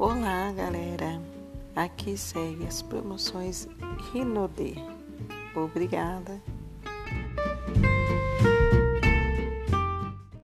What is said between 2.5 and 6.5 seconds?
as promoções Rinode. Obrigada.